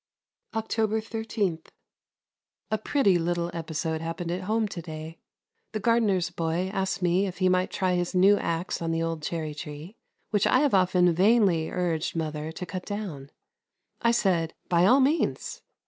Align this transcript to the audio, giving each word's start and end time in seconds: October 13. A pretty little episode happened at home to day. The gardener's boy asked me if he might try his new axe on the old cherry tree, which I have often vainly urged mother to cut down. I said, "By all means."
October 0.55 0.99
13. 0.99 1.61
A 2.71 2.77
pretty 2.79 3.19
little 3.19 3.51
episode 3.53 4.01
happened 4.01 4.31
at 4.31 4.45
home 4.45 4.67
to 4.67 4.81
day. 4.81 5.19
The 5.73 5.79
gardener's 5.79 6.31
boy 6.31 6.71
asked 6.73 7.03
me 7.03 7.27
if 7.27 7.37
he 7.37 7.47
might 7.49 7.69
try 7.69 7.93
his 7.93 8.15
new 8.15 8.35
axe 8.39 8.81
on 8.81 8.89
the 8.89 9.03
old 9.03 9.21
cherry 9.21 9.53
tree, 9.53 9.95
which 10.31 10.47
I 10.47 10.61
have 10.61 10.73
often 10.73 11.13
vainly 11.13 11.69
urged 11.69 12.15
mother 12.15 12.51
to 12.51 12.65
cut 12.65 12.87
down. 12.87 13.29
I 14.01 14.09
said, 14.09 14.55
"By 14.69 14.87
all 14.87 15.01
means." 15.01 15.61